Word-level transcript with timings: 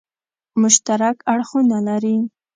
مشترک 0.61 1.17
اړخونه 1.31 1.77
لري. 1.87 2.17